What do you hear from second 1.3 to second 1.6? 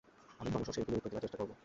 করিব।